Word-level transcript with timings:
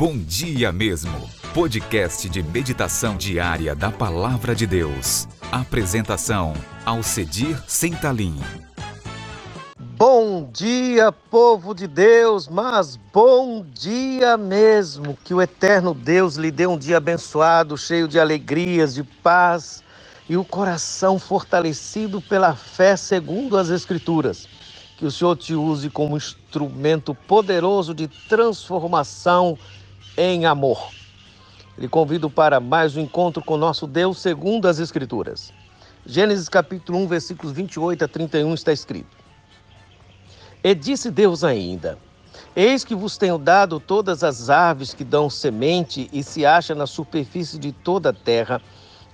Bom 0.00 0.16
Dia 0.16 0.72
Mesmo, 0.72 1.28
podcast 1.52 2.26
de 2.26 2.42
meditação 2.42 3.18
diária 3.18 3.74
da 3.74 3.90
Palavra 3.90 4.54
de 4.54 4.66
Deus. 4.66 5.28
Apresentação, 5.52 6.54
Alcedir 6.86 7.62
Sentalim. 7.68 8.34
Bom 9.98 10.48
dia, 10.50 11.12
povo 11.12 11.74
de 11.74 11.86
Deus, 11.86 12.48
mas 12.48 12.98
bom 13.12 13.62
dia 13.74 14.38
mesmo. 14.38 15.18
Que 15.22 15.34
o 15.34 15.42
eterno 15.42 15.92
Deus 15.92 16.36
lhe 16.36 16.50
dê 16.50 16.66
um 16.66 16.78
dia 16.78 16.96
abençoado, 16.96 17.76
cheio 17.76 18.08
de 18.08 18.18
alegrias, 18.18 18.94
de 18.94 19.04
paz 19.04 19.84
e 20.30 20.34
o 20.34 20.46
coração 20.46 21.18
fortalecido 21.18 22.22
pela 22.22 22.56
fé 22.56 22.96
segundo 22.96 23.58
as 23.58 23.68
Escrituras. 23.68 24.48
Que 24.96 25.04
o 25.04 25.10
Senhor 25.10 25.36
te 25.36 25.54
use 25.54 25.90
como 25.90 26.16
instrumento 26.16 27.14
poderoso 27.14 27.94
de 27.94 28.08
transformação 28.08 29.58
em 30.16 30.46
amor. 30.46 30.90
Lhe 31.78 31.88
convido 31.88 32.28
para 32.28 32.60
mais 32.60 32.96
um 32.96 33.00
encontro 33.00 33.42
com 33.42 33.56
nosso 33.56 33.86
Deus 33.86 34.18
segundo 34.18 34.66
as 34.66 34.78
Escrituras. 34.78 35.52
Gênesis 36.04 36.48
capítulo 36.48 36.98
1, 36.98 37.06
versículos 37.06 37.52
28 37.52 38.04
a 38.04 38.08
31 38.08 38.54
está 38.54 38.72
escrito: 38.72 39.16
E 40.62 40.74
disse 40.74 41.10
Deus 41.10 41.44
ainda: 41.44 41.98
Eis 42.54 42.84
que 42.84 42.94
vos 42.94 43.16
tenho 43.16 43.38
dado 43.38 43.78
todas 43.78 44.24
as 44.24 44.50
aves 44.50 44.92
que 44.92 45.04
dão 45.04 45.30
semente 45.30 46.08
e 46.12 46.22
se 46.22 46.44
acham 46.44 46.76
na 46.76 46.86
superfície 46.86 47.58
de 47.58 47.72
toda 47.72 48.10
a 48.10 48.14
terra, 48.14 48.60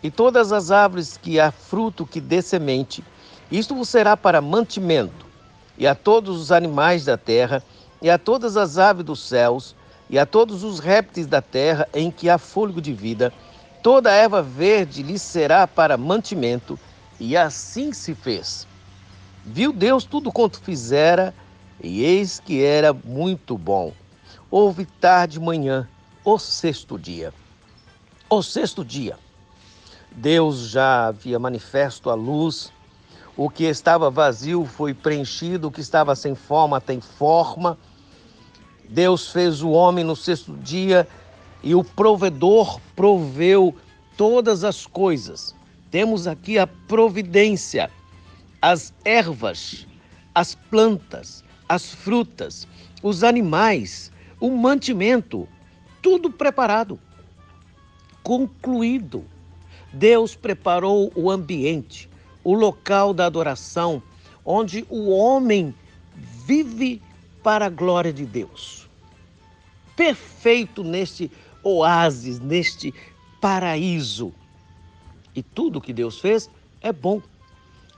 e 0.02 0.10
todas 0.10 0.52
as 0.52 0.70
árvores 0.70 1.16
que 1.16 1.38
há 1.38 1.50
fruto 1.50 2.06
que 2.06 2.20
dê 2.20 2.40
semente. 2.40 3.04
Isto 3.50 3.74
vos 3.74 3.88
será 3.88 4.16
para 4.16 4.40
mantimento, 4.40 5.26
e 5.78 5.86
a 5.86 5.94
todos 5.94 6.40
os 6.40 6.50
animais 6.50 7.04
da 7.04 7.16
terra, 7.16 7.62
e 8.00 8.10
a 8.10 8.18
todas 8.18 8.56
as 8.56 8.78
aves 8.78 9.04
dos 9.04 9.20
céus, 9.20 9.74
e 10.08 10.18
a 10.18 10.26
todos 10.26 10.62
os 10.62 10.78
répteis 10.78 11.26
da 11.26 11.42
terra 11.42 11.88
em 11.92 12.10
que 12.10 12.28
há 12.28 12.38
fôlego 12.38 12.80
de 12.80 12.92
vida, 12.92 13.32
toda 13.82 14.12
erva 14.12 14.42
verde 14.42 15.02
lhe 15.02 15.18
será 15.18 15.66
para 15.66 15.96
mantimento, 15.96 16.78
e 17.18 17.36
assim 17.36 17.92
se 17.92 18.14
fez. 18.14 18.66
Viu 19.44 19.72
Deus 19.72 20.04
tudo 20.04 20.32
quanto 20.32 20.60
fizera, 20.60 21.34
e 21.82 22.02
eis 22.02 22.40
que 22.40 22.62
era 22.62 22.92
muito 22.92 23.56
bom. 23.56 23.92
Houve 24.50 24.86
tarde 24.86 25.40
manhã, 25.40 25.88
o 26.24 26.38
sexto 26.38 26.98
dia. 26.98 27.32
O 28.28 28.42
sexto 28.42 28.84
dia. 28.84 29.18
Deus 30.10 30.68
já 30.70 31.08
havia 31.08 31.38
manifesto 31.38 32.10
a 32.10 32.14
luz, 32.14 32.72
o 33.36 33.50
que 33.50 33.64
estava 33.64 34.10
vazio 34.10 34.64
foi 34.64 34.94
preenchido, 34.94 35.68
o 35.68 35.70
que 35.70 35.80
estava 35.80 36.16
sem 36.16 36.34
forma 36.34 36.80
tem 36.80 37.00
forma 37.00 37.76
Deus 38.88 39.30
fez 39.30 39.62
o 39.62 39.70
homem 39.70 40.04
no 40.04 40.14
sexto 40.14 40.52
dia 40.56 41.06
e 41.62 41.74
o 41.74 41.82
provedor 41.82 42.80
proveu 42.94 43.74
todas 44.16 44.64
as 44.64 44.86
coisas. 44.86 45.54
Temos 45.90 46.26
aqui 46.26 46.58
a 46.58 46.66
providência, 46.66 47.90
as 48.60 48.92
ervas, 49.04 49.86
as 50.34 50.54
plantas, 50.54 51.44
as 51.68 51.92
frutas, 51.92 52.66
os 53.02 53.24
animais, 53.24 54.12
o 54.40 54.50
mantimento, 54.50 55.48
tudo 56.02 56.30
preparado, 56.30 56.98
concluído. 58.22 59.24
Deus 59.92 60.34
preparou 60.34 61.10
o 61.14 61.30
ambiente, 61.30 62.08
o 62.44 62.54
local 62.54 63.14
da 63.14 63.26
adoração, 63.26 64.02
onde 64.44 64.86
o 64.88 65.08
homem 65.08 65.74
vive 66.46 67.02
para 67.46 67.66
a 67.66 67.70
glória 67.70 68.12
de 68.12 68.26
Deus. 68.26 68.88
Perfeito 69.94 70.82
neste 70.82 71.30
oásis, 71.62 72.40
neste 72.40 72.92
paraíso. 73.40 74.34
E 75.32 75.44
tudo 75.44 75.80
que 75.80 75.92
Deus 75.92 76.18
fez 76.18 76.50
é 76.80 76.92
bom. 76.92 77.22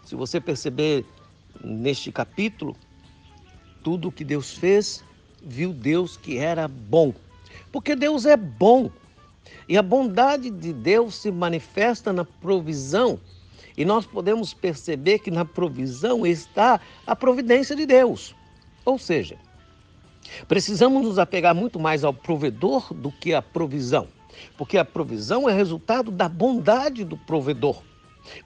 Se 0.05 0.15
você 0.15 0.39
perceber 0.39 1.03
neste 1.65 2.13
capítulo, 2.13 2.77
tudo 3.83 4.13
que 4.13 4.23
Deus 4.23 4.53
fez, 4.53 5.03
viu 5.43 5.73
Deus 5.73 6.19
que 6.19 6.37
era 6.37 6.69
bom. 6.69 7.15
Porque 7.73 7.97
Deus 7.97 8.27
é 8.27 8.37
bom. 8.37 8.91
E 9.67 9.79
a 9.79 9.83
bondade 9.83 10.51
de 10.51 10.75
Deus 10.75 11.15
se 11.15 11.31
manifesta 11.31 12.13
na 12.13 12.27
provisão. 12.27 13.19
E 13.79 13.83
nós 13.83 14.05
podemos 14.05 14.53
perceber 14.53 15.21
que 15.21 15.31
na 15.31 15.47
provisão 15.47 16.27
está 16.27 16.79
a 17.07 17.17
providência 17.17 17.75
de 17.75 17.87
Deus. 17.87 18.37
Ou 18.89 18.99
seja, 18.99 19.37
precisamos 20.49 21.05
nos 21.05 21.19
apegar 21.19 21.55
muito 21.55 21.79
mais 21.79 22.05
ao 22.05 22.15
provedor 22.15 22.95
do 22.95 23.13
que 23.13 23.35
à 23.35 23.43
provisão, 23.43 24.09
porque 24.57 24.79
a 24.79 24.85
provisão 24.85 25.47
é 25.47 25.53
resultado 25.53 26.11
da 26.11 26.27
bondade 26.27 27.05
do 27.05 27.15
provedor. 27.15 27.83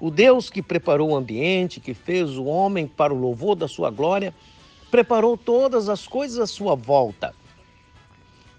O 0.01 0.11
Deus 0.11 0.51
que 0.51 0.61
preparou 0.61 1.11
o 1.11 1.17
ambiente, 1.17 1.79
que 1.79 1.95
fez 1.95 2.37
o 2.37 2.43
homem 2.47 2.89
para 2.89 3.15
o 3.15 3.17
louvor 3.17 3.55
da 3.55 3.69
sua 3.69 3.89
glória, 3.89 4.35
preparou 4.91 5.37
todas 5.37 5.89
as 5.89 6.09
coisas 6.09 6.41
à 6.41 6.47
sua 6.49 6.75
volta. 6.75 7.33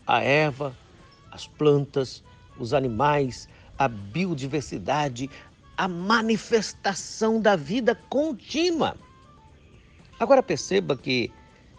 A 0.08 0.22
erva, 0.22 0.74
as 1.30 1.48
plantas, 1.48 2.24
os 2.58 2.74
animais, 2.74 3.50
a 3.78 3.90
biodiversidade, 3.90 5.30
a 5.76 5.90
manifestação 5.90 7.42
da 7.42 7.58
vida 7.58 7.94
contínua. 8.10 8.96
Agora 10.18 10.42
perceba 10.42 10.96
que 10.96 11.30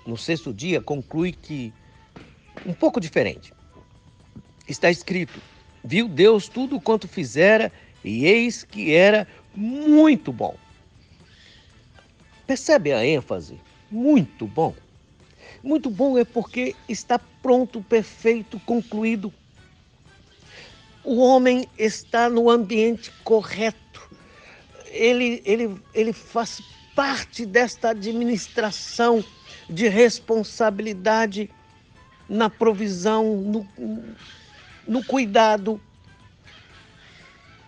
no 0.07 0.17
sexto 0.17 0.53
dia, 0.53 0.81
conclui 0.81 1.33
que 1.33 1.73
um 2.67 2.73
pouco 2.73 3.01
diferente. 3.01 3.53
Está 4.69 4.91
escrito: 4.91 5.41
Viu 5.83 6.09
Deus 6.09 6.49
tudo 6.49 6.81
quanto 6.81 7.09
fizera, 7.09 7.73
e 8.05 8.27
eis 8.27 8.65
que 8.65 8.95
era 8.95 9.27
muito 9.55 10.33
bom. 10.33 10.57
Percebe 12.47 12.93
a 12.93 13.05
ênfase? 13.05 13.59
Muito 13.91 14.47
bom. 14.47 14.75
Muito 15.63 15.89
bom 15.89 16.19
é 16.19 16.25
porque 16.25 16.75
está 16.89 17.19
pronto, 17.19 17.83
perfeito, 17.83 18.61
concluído. 18.61 19.33
O 21.03 21.21
homem 21.21 21.67
está 21.79 22.29
no 22.29 22.51
ambiente 22.51 23.11
correto. 23.23 24.11
Ele, 24.87 25.43
ele, 25.45 25.75
ele 25.95 26.13
faz 26.13 26.63
parte 26.95 27.45
desta 27.45 27.91
administração 27.91 29.25
de 29.69 29.89
responsabilidade 29.89 31.51
na 32.29 32.49
provisão, 32.49 33.37
no, 33.37 33.69
no 34.87 35.05
cuidado, 35.05 35.81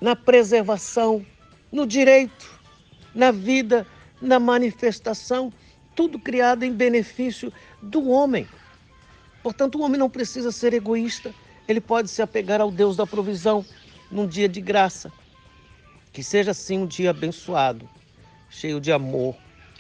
na 0.00 0.14
preservação, 0.14 1.24
no 1.72 1.86
direito, 1.86 2.60
na 3.14 3.30
vida, 3.30 3.86
na 4.20 4.38
manifestação, 4.38 5.52
tudo 5.94 6.18
criado 6.18 6.62
em 6.62 6.72
benefício 6.72 7.52
do 7.82 8.08
homem. 8.08 8.46
Portanto, 9.42 9.78
o 9.78 9.82
homem 9.82 9.98
não 9.98 10.10
precisa 10.10 10.52
ser 10.52 10.74
egoísta, 10.74 11.34
ele 11.68 11.80
pode 11.80 12.10
se 12.10 12.20
apegar 12.22 12.60
ao 12.60 12.70
Deus 12.70 12.96
da 12.96 13.06
provisão 13.06 13.64
num 14.10 14.26
dia 14.26 14.48
de 14.48 14.60
graça. 14.60 15.12
Que 16.12 16.22
seja 16.22 16.52
assim 16.52 16.78
um 16.78 16.86
dia 16.86 17.10
abençoado, 17.10 17.88
cheio 18.48 18.80
de 18.80 18.92
amor, 18.92 19.36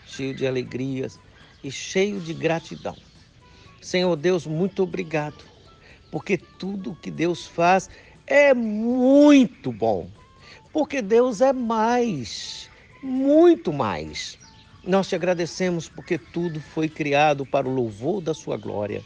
cheio 0.06 0.34
de 0.34 0.46
alegrias, 0.46 1.18
e 1.66 1.72
cheio 1.72 2.20
de 2.20 2.32
gratidão. 2.32 2.96
Senhor 3.82 4.14
Deus, 4.14 4.46
muito 4.46 4.84
obrigado, 4.84 5.44
porque 6.12 6.38
tudo 6.38 6.96
que 7.02 7.10
Deus 7.10 7.44
faz 7.44 7.90
é 8.24 8.54
muito 8.54 9.72
bom, 9.72 10.08
porque 10.72 11.02
Deus 11.02 11.40
é 11.40 11.52
mais, 11.52 12.70
muito 13.02 13.72
mais. 13.72 14.38
Nós 14.84 15.08
te 15.08 15.16
agradecemos 15.16 15.88
porque 15.88 16.16
tudo 16.16 16.60
foi 16.60 16.88
criado 16.88 17.44
para 17.44 17.68
o 17.68 17.74
louvor 17.74 18.20
da 18.20 18.32
Sua 18.32 18.56
glória 18.56 19.02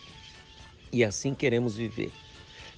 e 0.92 1.02
assim 1.02 1.34
queremos 1.34 1.76
viver, 1.76 2.12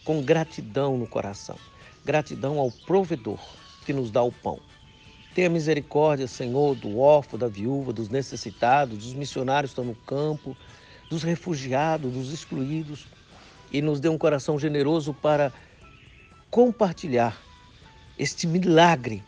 com 0.04 0.22
gratidão 0.22 0.96
no 0.96 1.08
coração, 1.08 1.58
gratidão 2.04 2.60
ao 2.60 2.70
provedor 2.70 3.40
que 3.84 3.92
nos 3.92 4.12
dá 4.12 4.22
o 4.22 4.30
pão 4.30 4.60
Tenha 5.34 5.48
misericórdia, 5.48 6.28
Senhor, 6.28 6.74
do 6.74 6.98
órfão, 6.98 7.38
da 7.38 7.48
viúva, 7.48 7.90
dos 7.92 8.10
necessitados, 8.10 8.98
dos 8.98 9.14
missionários 9.14 9.70
que 9.70 9.80
estão 9.80 9.84
no 9.84 9.94
campo, 9.94 10.54
dos 11.08 11.22
refugiados, 11.22 12.12
dos 12.12 12.32
excluídos, 12.32 13.06
e 13.72 13.80
nos 13.80 13.98
dê 13.98 14.10
um 14.10 14.18
coração 14.18 14.58
generoso 14.58 15.14
para 15.14 15.50
compartilhar 16.50 17.40
este 18.18 18.46
milagre 18.46 19.22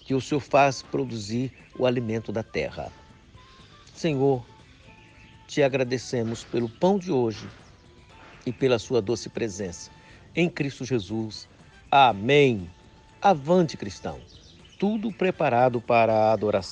que 0.00 0.14
o 0.14 0.20
Senhor 0.20 0.40
faz 0.40 0.82
produzir 0.82 1.52
o 1.78 1.84
alimento 1.84 2.32
da 2.32 2.42
terra. 2.42 2.90
Senhor, 3.94 4.42
te 5.46 5.62
agradecemos 5.62 6.42
pelo 6.42 6.70
pão 6.70 6.98
de 6.98 7.12
hoje 7.12 7.46
e 8.46 8.52
pela 8.52 8.78
sua 8.78 9.02
doce 9.02 9.28
presença. 9.28 9.90
Em 10.34 10.48
Cristo 10.48 10.86
Jesus. 10.86 11.46
Amém. 11.90 12.70
Avante, 13.20 13.76
cristão 13.76 14.18
tudo 14.80 15.12
preparado 15.12 15.78
para 15.78 16.14
a 16.14 16.32
adoração. 16.32 16.68